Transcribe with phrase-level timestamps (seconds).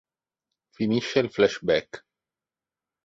[0.71, 2.03] Finisce il flashback.